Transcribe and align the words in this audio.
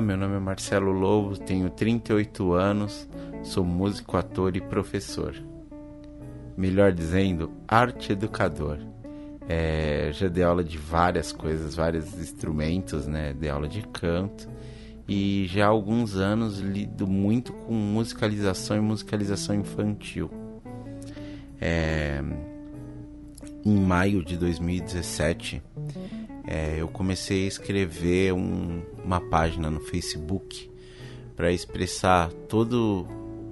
Meu 0.00 0.16
nome 0.16 0.36
é 0.36 0.38
Marcelo 0.38 0.92
Lobo, 0.92 1.38
tenho 1.38 1.70
38 1.70 2.52
anos, 2.52 3.08
sou 3.42 3.64
músico, 3.64 4.16
ator 4.16 4.56
e 4.56 4.60
professor. 4.60 5.34
Melhor 6.56 6.92
dizendo, 6.92 7.50
arte 7.66 8.12
educador. 8.12 8.78
É, 9.48 10.10
já 10.12 10.28
dei 10.28 10.42
aula 10.42 10.64
de 10.64 10.76
várias 10.76 11.32
coisas, 11.32 11.74
vários 11.74 12.18
instrumentos, 12.18 13.06
né? 13.06 13.32
Dei 13.32 13.48
aula 13.48 13.68
de 13.68 13.82
canto 13.88 14.48
e 15.08 15.46
já 15.46 15.66
há 15.66 15.68
alguns 15.68 16.16
anos 16.16 16.58
lido 16.58 17.06
muito 17.06 17.52
com 17.52 17.72
musicalização 17.72 18.76
e 18.76 18.80
musicalização 18.80 19.54
infantil. 19.54 20.30
É, 21.60 22.22
em 23.66 23.80
maio 23.80 24.22
de 24.22 24.36
2017, 24.36 25.60
é, 26.46 26.76
eu 26.78 26.86
comecei 26.86 27.46
a 27.46 27.48
escrever 27.48 28.32
um, 28.32 28.80
uma 29.04 29.20
página 29.20 29.68
no 29.68 29.80
Facebook 29.80 30.70
para 31.34 31.50
expressar 31.50 32.30
todas 32.48 32.78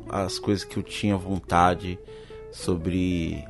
as 0.09 0.39
coisas 0.39 0.65
que 0.65 0.77
eu 0.77 0.85
tinha 0.85 1.17
vontade 1.17 1.99
sobre 2.53 3.45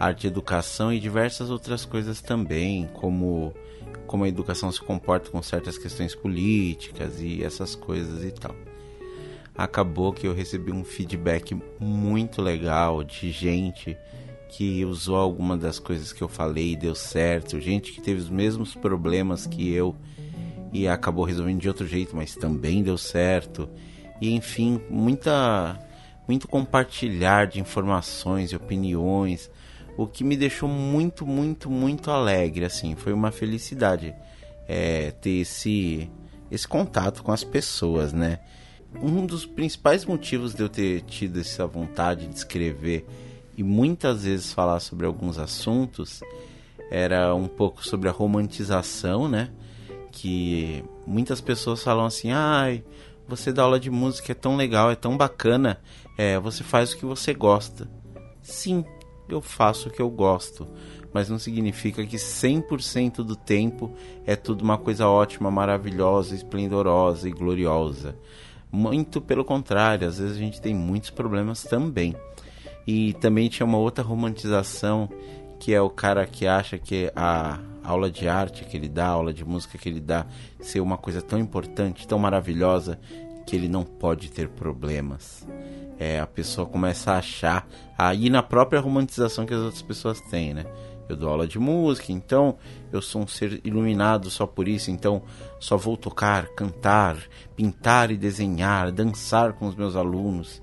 arte 0.00 0.24
e 0.24 0.28
educação 0.28 0.90
e 0.90 0.98
diversas 0.98 1.50
outras 1.50 1.84
coisas 1.84 2.22
também, 2.22 2.88
como 2.94 3.52
como 4.06 4.22
a 4.22 4.28
educação 4.28 4.70
se 4.70 4.80
comporta 4.80 5.30
com 5.30 5.42
certas 5.42 5.76
questões 5.76 6.14
políticas 6.14 7.20
e 7.20 7.42
essas 7.42 7.74
coisas 7.74 8.24
e 8.24 8.30
tal. 8.30 8.54
Acabou 9.54 10.12
que 10.12 10.28
eu 10.28 10.32
recebi 10.32 10.70
um 10.70 10.84
feedback 10.84 11.60
muito 11.80 12.40
legal 12.40 13.02
de 13.02 13.32
gente 13.32 13.96
que 14.48 14.84
usou 14.84 15.16
alguma 15.16 15.56
das 15.56 15.78
coisas 15.78 16.12
que 16.12 16.22
eu 16.22 16.28
falei 16.28 16.72
e 16.72 16.76
deu 16.76 16.94
certo, 16.94 17.60
gente 17.60 17.92
que 17.92 18.00
teve 18.00 18.20
os 18.20 18.30
mesmos 18.30 18.74
problemas 18.74 19.46
que 19.46 19.70
eu 19.70 19.94
e 20.72 20.86
acabou 20.86 21.24
resolvendo 21.24 21.60
de 21.60 21.68
outro 21.68 21.86
jeito, 21.86 22.14
mas 22.14 22.34
também 22.34 22.82
deu 22.82 22.98
certo. 22.98 23.68
E 24.20 24.34
enfim, 24.34 24.80
muita 24.88 25.78
muito 26.28 26.48
compartilhar 26.48 27.46
de 27.46 27.60
informações 27.60 28.50
e 28.50 28.56
opiniões, 28.56 29.48
o 29.96 30.06
que 30.06 30.24
me 30.24 30.36
deixou 30.36 30.68
muito, 30.68 31.24
muito, 31.24 31.70
muito 31.70 32.10
alegre, 32.10 32.64
assim, 32.64 32.96
foi 32.96 33.12
uma 33.12 33.30
felicidade 33.30 34.14
é, 34.68 35.12
ter 35.12 35.40
esse 35.40 36.10
esse 36.50 36.66
contato 36.66 37.22
com 37.22 37.32
as 37.32 37.42
pessoas, 37.42 38.12
né? 38.12 38.38
Um 39.02 39.26
dos 39.26 39.44
principais 39.44 40.04
motivos 40.04 40.54
de 40.54 40.62
eu 40.62 40.68
ter 40.68 41.02
tido 41.02 41.40
essa 41.40 41.66
vontade 41.66 42.26
de 42.26 42.34
escrever 42.36 43.04
e 43.56 43.62
muitas 43.62 44.24
vezes 44.24 44.52
falar 44.52 44.80
sobre 44.80 45.06
alguns 45.06 45.38
assuntos 45.38 46.20
era 46.90 47.34
um 47.34 47.48
pouco 47.48 47.86
sobre 47.86 48.08
a 48.08 48.12
romantização, 48.12 49.28
né? 49.28 49.50
Que 50.12 50.84
muitas 51.06 51.40
pessoas 51.40 51.82
falam 51.82 52.04
assim: 52.04 52.30
ai, 52.30 52.84
você 53.26 53.52
dá 53.52 53.62
aula 53.62 53.80
de 53.80 53.90
música 53.90 54.32
é 54.32 54.34
tão 54.34 54.56
legal, 54.56 54.90
é 54.90 54.94
tão 54.94 55.16
bacana, 55.16 55.80
é, 56.16 56.38
você 56.38 56.62
faz 56.62 56.92
o 56.92 56.98
que 56.98 57.04
você 57.04 57.34
gosta. 57.34 57.90
Sim, 58.42 58.84
eu 59.28 59.40
faço 59.40 59.88
o 59.88 59.92
que 59.92 60.00
eu 60.00 60.08
gosto, 60.08 60.68
mas 61.12 61.28
não 61.28 61.38
significa 61.38 62.06
que 62.06 62.16
100% 62.16 63.16
do 63.16 63.34
tempo 63.34 63.92
é 64.24 64.36
tudo 64.36 64.62
uma 64.62 64.78
coisa 64.78 65.08
ótima, 65.08 65.50
maravilhosa, 65.50 66.34
esplendorosa 66.34 67.28
e 67.28 67.32
gloriosa. 67.32 68.16
Muito 68.70 69.20
pelo 69.20 69.44
contrário, 69.44 70.06
às 70.06 70.18
vezes 70.18 70.36
a 70.36 70.40
gente 70.40 70.60
tem 70.60 70.74
muitos 70.74 71.10
problemas 71.10 71.62
também. 71.62 72.14
E 72.86 73.12
também 73.14 73.48
tinha 73.48 73.66
uma 73.66 73.78
outra 73.78 74.04
romantização 74.04 75.08
que 75.58 75.74
é 75.74 75.80
o 75.80 75.90
cara 75.90 76.26
que 76.26 76.46
acha 76.46 76.78
que 76.78 77.10
a 77.16 77.58
aula 77.82 78.10
de 78.10 78.28
arte 78.28 78.64
que 78.64 78.76
ele 78.76 78.88
dá, 78.88 79.06
a 79.06 79.10
aula 79.10 79.32
de 79.32 79.44
música 79.44 79.78
que 79.78 79.88
ele 79.88 80.00
dá, 80.00 80.26
ser 80.60 80.80
uma 80.80 80.98
coisa 80.98 81.22
tão 81.22 81.38
importante, 81.38 82.06
tão 82.06 82.18
maravilhosa, 82.18 82.98
que 83.46 83.54
ele 83.54 83.68
não 83.68 83.84
pode 83.84 84.30
ter 84.30 84.48
problemas. 84.48 85.46
É, 85.98 86.20
a 86.20 86.26
pessoa 86.26 86.66
começa 86.66 87.12
a 87.12 87.18
achar, 87.18 87.66
aí 87.96 88.28
na 88.28 88.42
própria 88.42 88.80
romantização 88.80 89.46
que 89.46 89.54
as 89.54 89.60
outras 89.60 89.82
pessoas 89.82 90.20
têm, 90.20 90.52
né? 90.52 90.66
Eu 91.08 91.16
dou 91.16 91.30
aula 91.30 91.46
de 91.46 91.58
música, 91.58 92.10
então 92.10 92.56
eu 92.92 93.00
sou 93.00 93.22
um 93.22 93.26
ser 93.28 93.60
iluminado 93.64 94.28
só 94.28 94.44
por 94.44 94.66
isso, 94.66 94.90
então 94.90 95.22
só 95.60 95.76
vou 95.76 95.96
tocar, 95.96 96.48
cantar, 96.48 97.16
pintar 97.54 98.10
e 98.10 98.16
desenhar, 98.16 98.90
dançar 98.90 99.52
com 99.52 99.68
os 99.68 99.76
meus 99.76 99.94
alunos. 99.94 100.60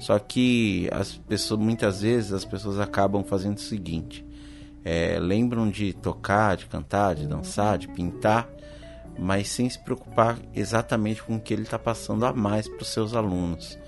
Só 0.00 0.18
que 0.18 0.88
as 0.90 1.12
pessoas, 1.12 1.60
muitas 1.60 2.00
vezes 2.00 2.32
as 2.32 2.44
pessoas 2.44 2.80
acabam 2.80 3.22
fazendo 3.22 3.58
o 3.58 3.60
seguinte: 3.60 4.24
é, 4.82 5.18
lembram 5.20 5.68
de 5.68 5.92
tocar, 5.92 6.56
de 6.56 6.66
cantar, 6.66 7.14
de 7.14 7.26
dançar, 7.26 7.76
de 7.76 7.86
pintar, 7.86 8.48
mas 9.18 9.48
sem 9.48 9.68
se 9.68 9.78
preocupar 9.78 10.38
exatamente 10.54 11.22
com 11.22 11.36
o 11.36 11.40
que 11.40 11.52
ele 11.52 11.62
está 11.62 11.78
passando 11.78 12.24
a 12.24 12.32
mais 12.32 12.66
para 12.66 12.80
os 12.80 12.88
seus 12.88 13.14
alunos. 13.14 13.78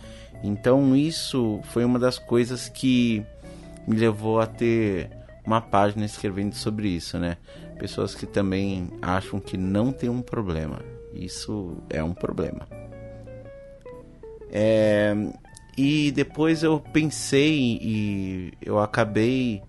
Então 0.45 0.95
isso 0.95 1.61
foi 1.65 1.83
uma 1.83 1.99
das 1.99 2.19
coisas 2.19 2.69
que 2.69 3.25
me 3.89 3.97
levou 3.97 4.39
a 4.39 4.47
ter 4.47 5.11
uma 5.47 5.63
página 5.63 6.05
escrevendo 6.05 6.55
sobre 6.55 6.89
isso, 6.89 7.19
né? 7.19 7.39
Pessoas 7.79 8.15
que 8.15 8.27
também 8.27 8.91
acham 9.01 9.41
que 9.41 9.57
não 9.57 9.93
tem 9.93 10.11
um 10.11 10.21
problema. 10.21 10.79
Isso 11.15 11.79
é 11.89 12.05
um 12.05 12.13
problema. 12.13 12.69
É, 14.51 15.15
e 15.77 16.11
depois 16.13 16.63
eu 16.63 16.79
pensei 16.79 17.79
e 17.81 18.53
eu 18.61 18.79
acabei 18.79 19.63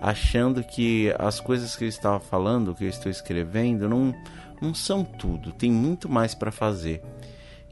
achando 0.00 0.62
que 0.62 1.14
as 1.18 1.40
coisas 1.40 1.74
que 1.74 1.84
eu 1.84 1.88
estava 1.88 2.20
falando, 2.20 2.74
que 2.74 2.84
eu 2.84 2.88
estou 2.88 3.10
escrevendo, 3.10 3.88
não, 3.88 4.14
não 4.60 4.74
são 4.74 5.02
tudo, 5.02 5.52
tem 5.52 5.70
muito 5.70 6.08
mais 6.08 6.34
para 6.34 6.52
fazer. 6.52 7.02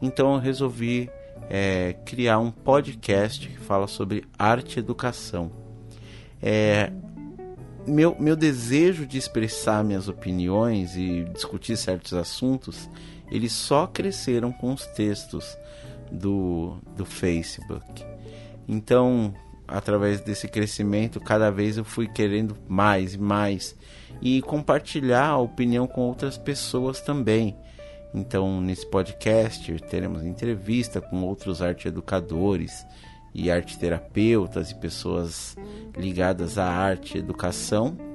Então 0.00 0.34
eu 0.34 0.40
resolvi 0.40 1.10
é, 1.50 1.94
criar 2.04 2.38
um 2.38 2.50
podcast 2.50 3.48
que 3.48 3.58
fala 3.58 3.86
sobre 3.86 4.24
arte 4.38 4.76
e 4.76 4.80
educação. 4.80 5.52
É, 6.42 6.90
meu, 7.86 8.16
meu 8.18 8.34
desejo 8.34 9.06
de 9.06 9.18
expressar 9.18 9.84
minhas 9.84 10.08
opiniões 10.08 10.96
e 10.96 11.24
discutir 11.24 11.76
certos 11.76 12.14
assuntos, 12.14 12.88
eles 13.30 13.52
só 13.52 13.86
cresceram 13.86 14.52
com 14.52 14.72
os 14.72 14.86
textos 14.86 15.56
do, 16.14 16.76
do 16.96 17.04
Facebook. 17.04 18.04
Então, 18.68 19.34
através 19.66 20.20
desse 20.20 20.48
crescimento, 20.48 21.20
cada 21.20 21.50
vez 21.50 21.76
eu 21.76 21.84
fui 21.84 22.08
querendo 22.08 22.56
mais 22.68 23.14
e 23.14 23.18
mais 23.18 23.76
e 24.22 24.40
compartilhar 24.42 25.26
a 25.26 25.38
opinião 25.38 25.86
com 25.86 26.02
outras 26.02 26.38
pessoas 26.38 27.00
também. 27.00 27.56
Então, 28.14 28.60
nesse 28.60 28.86
podcast, 28.86 29.72
teremos 29.90 30.24
entrevista 30.24 31.00
com 31.00 31.22
outros 31.22 31.60
arte 31.60 31.88
educadores 31.88 32.86
e 33.34 33.50
arte 33.50 33.76
terapeutas 33.76 34.70
e 34.70 34.74
pessoas 34.76 35.56
ligadas 35.96 36.56
à 36.56 36.66
arte 36.66 37.16
e 37.16 37.20
educação 37.20 38.13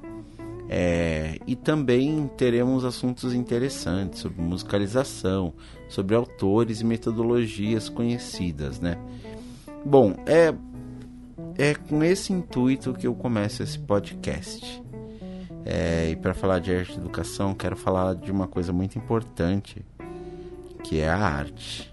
é, 0.70 1.40
e 1.48 1.56
também 1.56 2.30
teremos 2.38 2.86
assuntos 2.86 3.34
interessantes 3.34 4.20
sobre 4.20 4.40
musicalização, 4.40 5.52
sobre 5.88 6.16
autores 6.16 6.80
e 6.80 6.86
metodologias 6.86 7.90
conhecidas, 7.90 8.80
né? 8.80 8.96
Bom, 9.84 10.14
é, 10.28 10.54
é 11.58 11.74
com 11.74 12.04
esse 12.04 12.32
intuito 12.32 12.94
que 12.94 13.08
eu 13.08 13.16
começo 13.16 13.64
esse 13.64 13.80
podcast. 13.80 14.84
É, 15.66 16.12
e 16.12 16.16
para 16.16 16.36
falar 16.36 16.60
de 16.60 16.74
arte 16.74 16.94
e 16.94 16.98
educação, 16.98 17.56
quero 17.56 17.76
falar 17.76 18.14
de 18.14 18.32
uma 18.32 18.48
coisa 18.48 18.72
muito 18.72 18.96
importante, 18.96 19.84
que 20.84 21.00
é 21.00 21.10
a 21.10 21.18
arte. 21.18 21.92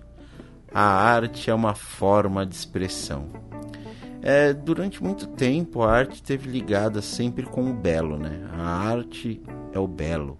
A 0.72 0.82
arte 0.82 1.50
é 1.50 1.54
uma 1.54 1.74
forma 1.74 2.44
de 2.44 2.54
expressão 2.54 3.46
é, 4.26 4.52
durante 4.52 5.00
muito 5.00 5.28
tempo 5.28 5.82
a 5.82 5.92
arte 5.92 6.16
esteve 6.16 6.50
ligada 6.50 7.00
sempre 7.00 7.46
com 7.46 7.70
o 7.70 7.72
belo, 7.72 8.18
né? 8.18 8.44
A 8.54 8.88
arte 8.88 9.40
é 9.72 9.78
o 9.78 9.86
belo. 9.86 10.36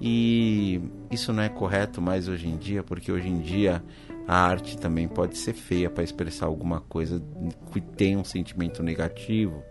E 0.00 0.80
isso 1.10 1.30
não 1.30 1.42
é 1.42 1.50
correto 1.50 2.00
mais 2.00 2.26
hoje 2.26 2.48
em 2.48 2.56
dia, 2.56 2.82
porque 2.82 3.12
hoje 3.12 3.28
em 3.28 3.38
dia 3.40 3.84
a 4.26 4.34
arte 4.34 4.78
também 4.78 5.06
pode 5.06 5.36
ser 5.36 5.52
feia 5.52 5.90
para 5.90 6.02
expressar 6.02 6.46
alguma 6.46 6.80
coisa 6.80 7.22
que 7.70 7.82
tem 7.82 8.16
um 8.16 8.24
sentimento 8.24 8.82
negativo. 8.82 9.62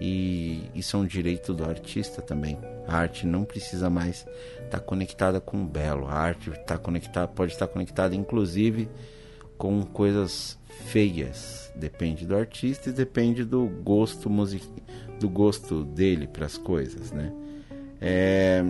E 0.00 0.62
isso 0.74 0.96
é 0.96 1.00
um 1.00 1.06
direito 1.06 1.52
do 1.52 1.66
artista 1.66 2.22
também. 2.22 2.58
A 2.86 2.96
arte 2.96 3.26
não 3.26 3.44
precisa 3.44 3.90
mais 3.90 4.26
estar 4.64 4.78
tá 4.78 4.80
conectada 4.80 5.42
com 5.42 5.62
o 5.62 5.66
belo. 5.66 6.06
A 6.06 6.14
arte 6.14 6.50
tá 6.66 6.78
conectada, 6.78 7.28
pode 7.28 7.52
estar 7.52 7.66
conectada, 7.66 8.14
inclusive, 8.14 8.88
com 9.58 9.82
coisas 9.82 10.56
feias. 10.86 11.70
Depende 11.74 12.24
do 12.24 12.36
artista 12.36 12.88
e 12.88 12.92
depende 12.92 13.44
do 13.44 13.66
gosto 13.66 14.30
music... 14.30 14.64
do 15.20 15.28
gosto 15.28 15.84
dele 15.84 16.26
para 16.26 16.46
as 16.46 16.56
coisas, 16.56 17.12
né? 17.12 17.32
É... 18.00 18.64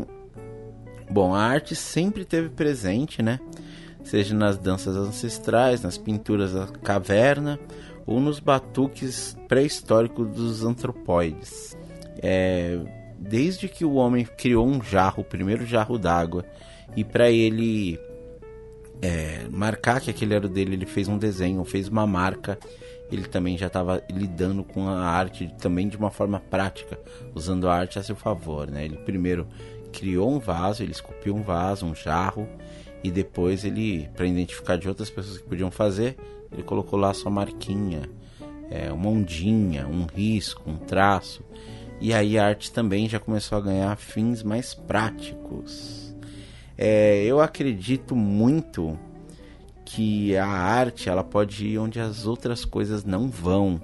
Bom, 1.10 1.34
a 1.34 1.42
arte 1.42 1.76
sempre 1.76 2.24
teve 2.24 2.48
presente, 2.48 3.22
né? 3.22 3.38
Seja 4.02 4.34
nas 4.34 4.58
danças 4.58 4.96
ancestrais, 4.96 5.82
nas 5.82 5.96
pinturas 5.98 6.52
da 6.52 6.66
caverna 6.66 7.58
ou 8.06 8.20
nos 8.20 8.40
batuques 8.40 9.36
pré-históricos 9.46 10.28
dos 10.28 10.64
antropóides. 10.64 11.76
É... 12.22 12.78
Desde 13.18 13.68
que 13.68 13.84
o 13.84 13.94
homem 13.94 14.24
criou 14.24 14.66
um 14.66 14.82
jarro, 14.82 15.22
o 15.22 15.26
primeiro 15.26 15.66
jarro 15.66 15.98
d'água, 15.98 16.44
e 16.96 17.02
para 17.04 17.30
ele 17.30 17.98
é, 19.00 19.46
marcar 19.50 20.00
que 20.00 20.10
aquele 20.10 20.34
era 20.34 20.46
o 20.46 20.48
dele, 20.48 20.74
ele 20.74 20.86
fez 20.86 21.08
um 21.08 21.18
desenho, 21.18 21.64
fez 21.64 21.88
uma 21.88 22.06
marca. 22.06 22.58
Ele 23.10 23.26
também 23.26 23.56
já 23.56 23.68
estava 23.68 24.02
lidando 24.10 24.62
com 24.62 24.86
a 24.88 25.00
arte 25.00 25.50
também 25.58 25.88
de 25.88 25.96
uma 25.96 26.10
forma 26.10 26.38
prática, 26.38 26.98
usando 27.34 27.68
a 27.68 27.74
arte 27.74 27.98
a 27.98 28.02
seu 28.02 28.16
favor. 28.16 28.70
Né? 28.70 28.84
Ele 28.84 28.96
primeiro 28.98 29.46
criou 29.92 30.30
um 30.30 30.38
vaso, 30.38 30.82
ele 30.82 30.92
esculpiu 30.92 31.34
um 31.34 31.42
vaso, 31.42 31.86
um 31.86 31.94
jarro, 31.94 32.46
e 33.02 33.10
depois 33.10 33.64
ele, 33.64 34.08
para 34.14 34.26
identificar 34.26 34.76
de 34.76 34.88
outras 34.88 35.08
pessoas 35.08 35.38
que 35.38 35.48
podiam 35.48 35.70
fazer, 35.70 36.16
ele 36.52 36.62
colocou 36.62 36.98
lá 36.98 37.14
sua 37.14 37.30
marquinha, 37.30 38.02
é, 38.70 38.92
uma 38.92 39.08
ondinha, 39.08 39.86
um 39.86 40.04
risco, 40.04 40.68
um 40.68 40.76
traço. 40.76 41.42
E 42.00 42.12
aí 42.12 42.38
a 42.38 42.46
arte 42.46 42.70
também 42.70 43.08
já 43.08 43.18
começou 43.18 43.58
a 43.58 43.60
ganhar 43.60 43.96
fins 43.96 44.42
mais 44.42 44.74
práticos. 44.74 46.07
É, 46.78 47.24
eu 47.24 47.40
acredito 47.40 48.14
muito 48.14 48.96
que 49.84 50.36
a 50.36 50.46
arte 50.46 51.08
ela 51.08 51.24
pode 51.24 51.66
ir 51.66 51.78
onde 51.78 51.98
as 51.98 52.24
outras 52.24 52.64
coisas 52.64 53.04
não 53.04 53.28
vão. 53.28 53.80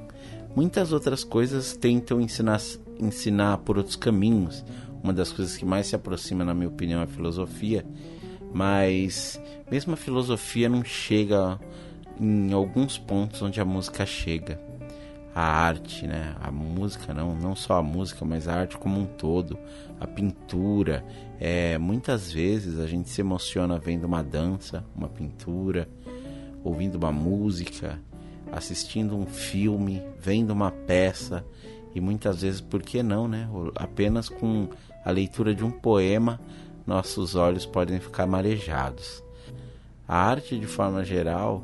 Muitas 0.54 0.92
outras 0.92 1.24
coisas 1.24 1.76
tentam 1.76 2.20
ensinar, 2.20 2.60
ensinar 3.00 3.58
por 3.58 3.76
outros 3.76 3.96
caminhos. 3.96 4.64
Uma 5.02 5.12
das 5.12 5.32
coisas 5.32 5.56
que 5.56 5.64
mais 5.64 5.88
se 5.88 5.96
aproxima, 5.96 6.44
na 6.44 6.54
minha 6.54 6.68
opinião, 6.68 7.00
é 7.00 7.04
a 7.04 7.08
filosofia. 7.08 7.84
Mas 8.52 9.40
mesmo 9.68 9.94
a 9.94 9.96
filosofia 9.96 10.68
não 10.68 10.84
chega 10.84 11.58
em 12.20 12.52
alguns 12.52 12.96
pontos 12.96 13.42
onde 13.42 13.60
a 13.60 13.64
música 13.64 14.06
chega 14.06 14.60
a 15.34 15.42
arte, 15.42 16.06
né? 16.06 16.36
A 16.40 16.50
música, 16.50 17.12
não, 17.12 17.34
não 17.34 17.56
só 17.56 17.78
a 17.78 17.82
música, 17.82 18.24
mas 18.24 18.46
a 18.46 18.54
arte 18.54 18.78
como 18.78 19.00
um 19.00 19.04
todo, 19.04 19.58
a 19.98 20.06
pintura. 20.06 21.04
É, 21.46 21.76
muitas 21.76 22.32
vezes 22.32 22.80
a 22.80 22.86
gente 22.86 23.10
se 23.10 23.20
emociona 23.20 23.78
vendo 23.78 24.04
uma 24.04 24.22
dança, 24.22 24.82
uma 24.96 25.10
pintura, 25.10 25.86
ouvindo 26.64 26.94
uma 26.94 27.12
música, 27.12 28.00
assistindo 28.50 29.14
um 29.14 29.26
filme, 29.26 30.02
vendo 30.18 30.52
uma 30.54 30.70
peça 30.70 31.44
e 31.94 32.00
muitas 32.00 32.40
vezes, 32.40 32.62
por 32.62 32.82
que 32.82 33.02
não, 33.02 33.28
né? 33.28 33.46
Apenas 33.74 34.30
com 34.30 34.70
a 35.04 35.10
leitura 35.10 35.54
de 35.54 35.62
um 35.62 35.70
poema, 35.70 36.40
nossos 36.86 37.34
olhos 37.34 37.66
podem 37.66 38.00
ficar 38.00 38.26
marejados. 38.26 39.22
A 40.08 40.16
arte, 40.16 40.58
de 40.58 40.66
forma 40.66 41.04
geral, 41.04 41.62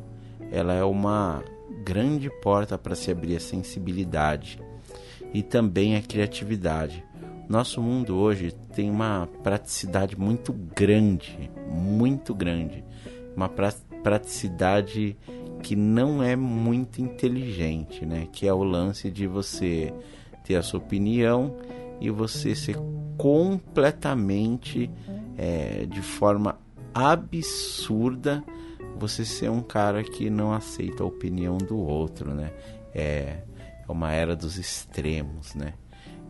ela 0.52 0.74
é 0.74 0.84
uma 0.84 1.42
grande 1.86 2.28
porta 2.42 2.76
para 2.76 2.94
se 2.94 3.10
abrir 3.10 3.36
a 3.36 3.40
sensibilidade 3.40 4.60
e 5.32 5.42
também 5.42 5.96
a 5.96 6.02
criatividade. 6.02 7.02
Nosso 7.50 7.82
mundo 7.82 8.14
hoje 8.14 8.52
tem 8.76 8.88
uma 8.88 9.28
praticidade 9.42 10.16
muito 10.16 10.52
grande, 10.52 11.50
muito 11.68 12.32
grande, 12.32 12.84
uma 13.34 13.48
praticidade 13.48 15.16
que 15.60 15.74
não 15.74 16.22
é 16.22 16.36
muito 16.36 17.02
inteligente, 17.02 18.06
né? 18.06 18.28
Que 18.32 18.46
é 18.46 18.54
o 18.54 18.62
lance 18.62 19.10
de 19.10 19.26
você 19.26 19.92
ter 20.44 20.54
a 20.54 20.62
sua 20.62 20.78
opinião 20.78 21.56
e 22.00 22.08
você 22.08 22.54
ser 22.54 22.76
completamente 23.18 24.88
é, 25.36 25.86
de 25.86 26.02
forma 26.02 26.56
absurda 26.94 28.44
você 28.96 29.24
ser 29.24 29.50
um 29.50 29.60
cara 29.60 30.04
que 30.04 30.30
não 30.30 30.52
aceita 30.52 31.02
a 31.02 31.06
opinião 31.06 31.58
do 31.58 31.76
outro, 31.76 32.32
né? 32.32 32.52
É, 32.94 33.42
é 33.88 33.90
uma 33.90 34.12
era 34.12 34.36
dos 34.36 34.56
extremos, 34.56 35.56
né? 35.56 35.74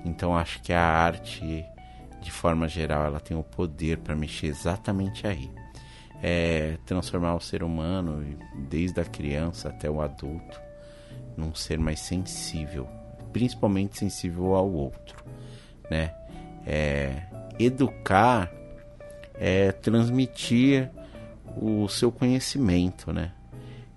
Então 0.04 0.36
acho 0.36 0.62
que 0.62 0.72
a 0.72 0.82
arte, 0.82 1.64
de 2.20 2.30
forma 2.30 2.68
geral, 2.68 3.04
ela 3.04 3.20
tem 3.20 3.36
o 3.36 3.42
poder 3.42 3.98
para 3.98 4.14
mexer 4.14 4.46
exatamente 4.46 5.26
aí. 5.26 5.50
É 6.22 6.76
transformar 6.84 7.34
o 7.34 7.40
ser 7.40 7.62
humano, 7.62 8.36
desde 8.68 9.00
a 9.00 9.04
criança 9.04 9.70
até 9.70 9.88
o 9.90 10.00
adulto, 10.02 10.60
num 11.36 11.54
ser 11.54 11.78
mais 11.78 12.00
sensível, 12.00 12.86
principalmente 13.32 13.98
sensível 13.98 14.54
ao 14.54 14.70
outro, 14.70 15.24
né? 15.90 16.14
É, 16.66 17.22
educar 17.58 18.50
é 19.34 19.72
transmitir 19.72 20.90
o 21.56 21.88
seu 21.88 22.12
conhecimento, 22.12 23.12
né? 23.12 23.32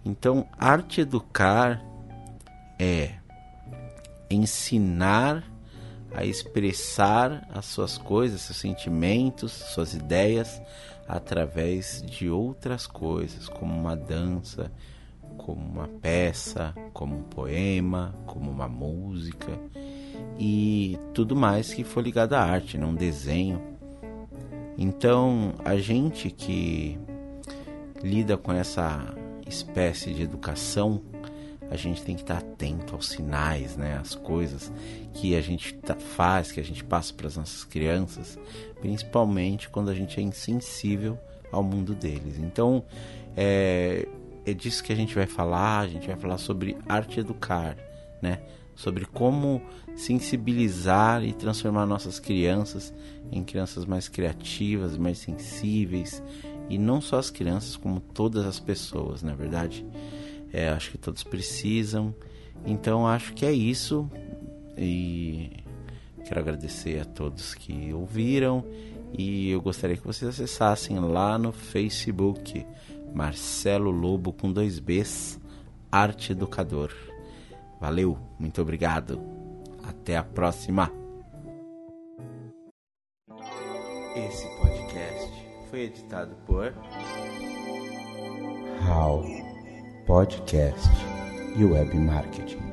Então, 0.06 0.48
arte 0.58 1.02
educar 1.02 1.82
é 2.80 3.12
ensinar 4.30 5.44
a 6.13 6.24
expressar 6.25 7.48
as 7.54 7.65
suas 7.65 7.98
coisas, 7.98 8.42
seus 8.42 8.57
sentimentos, 8.57 9.51
suas 9.51 9.94
ideias 9.94 10.62
através 11.07 12.01
de 12.01 12.30
outras 12.30 12.88
coisas, 12.88 13.50
como 13.50 13.74
uma 13.74 13.95
dança, 13.95 14.71
como 15.38 15.65
uma 15.65 15.88
peça, 15.88 16.74
como 16.94 17.18
um 17.18 17.24
poema, 17.24 18.15
como 18.25 18.50
uma 18.50 18.68
música 18.68 19.60
e 20.39 20.98
tudo 21.13 21.36
mais 21.36 21.74
que 21.74 21.83
for 21.83 22.01
ligado 22.04 22.33
à 22.33 22.42
arte, 22.42 22.77
né? 22.77 22.86
um 22.86 22.95
desenho. 22.95 23.62
Então, 24.77 25.54
a 25.63 25.75
gente 25.77 26.30
que 26.30 26.98
lida 28.01 28.38
com 28.38 28.51
essa 28.51 29.15
espécie 29.48 30.13
de 30.13 30.24
educação, 30.24 31.01
a 31.71 31.75
gente 31.75 32.04
tem 32.04 32.15
que 32.15 32.21
estar 32.21 32.38
atento 32.38 32.95
aos 32.95 33.10
sinais, 33.10 33.75
né, 33.75 33.98
às 33.98 34.15
coisas 34.15 34.71
que 35.13 35.36
a 35.36 35.42
gente 35.42 35.74
tá, 35.75 35.95
faz, 35.95 36.51
que 36.51 36.60
a 36.60 36.63
gente 36.63 36.83
passa 36.83 37.13
para 37.13 37.27
as 37.27 37.38
nossas 37.38 37.63
crianças, 37.63 38.38
principalmente 38.80 39.69
quando 39.69 39.89
a 39.89 39.94
gente 39.94 40.19
é 40.19 40.24
insensível 40.24 41.18
ao 41.51 41.63
mundo 41.63 41.94
deles. 41.94 42.38
Então, 42.39 42.83
é, 43.36 44.07
é 44.45 44.54
disso 44.54 44.83
que 44.83 44.92
a 44.92 44.95
gente 44.95 45.15
vai 45.15 45.25
falar. 45.25 45.81
A 45.81 45.88
gente 45.88 46.07
vai 46.07 46.15
falar 46.15 46.38
sobre 46.38 46.75
arte 46.88 47.19
educar, 47.19 47.77
né? 48.21 48.39
Sobre 48.75 49.06
como 49.06 49.62
sensibilizar 49.95 51.24
e 51.24 51.31
transformar 51.31 51.86
nossas 51.86 52.19
crianças 52.19 52.92
em 53.31 53.44
crianças 53.44 53.86
mais 53.86 54.07
criativas, 54.07 54.98
mais 54.98 55.19
sensíveis 55.19 56.24
e 56.69 56.77
não 56.77 57.00
só 57.00 57.19
as 57.19 57.30
crianças, 57.30 57.75
como 57.75 58.00
todas 58.00 58.45
as 58.45 58.60
pessoas, 58.60 59.21
na 59.21 59.33
é 59.33 59.36
verdade. 59.36 59.86
É, 60.54 60.70
acho 60.70 60.92
que 60.92 60.98
todos 60.98 61.24
precisam. 61.24 62.14
Então 62.66 63.08
acho 63.08 63.34
que 63.34 63.46
é 63.46 63.52
isso. 63.52 64.10
E 64.78 65.52
quero 66.26 66.40
agradecer 66.40 67.02
a 67.02 67.06
todos 67.06 67.56
que 67.56 67.92
ouviram. 67.92 68.64
E 69.18 69.50
eu 69.50 69.62
gostaria 69.62 69.98
que 69.98 70.06
vocês 70.06 70.30
acessassem 70.30 71.00
lá 71.00 71.38
no 71.38 71.51
Facebook 71.51 72.66
Marcelo 73.13 73.92
Lobo 73.92 74.32
com 74.32 74.51
dois 74.51 74.80
Bs, 74.80 75.39
Arte 75.92 76.32
Educador. 76.32 76.92
Valeu, 77.82 78.18
muito 78.39 78.62
obrigado. 78.62 79.22
Até 79.84 80.16
a 80.16 80.24
próxima. 80.24 80.92
Esse 84.16 84.48
foi 85.74 85.86
editado 85.86 86.36
por 86.46 86.72
How 88.88 89.52
Podcast 90.05 90.89
e 91.57 91.63
Web 91.63 91.95
Marketing. 91.95 92.73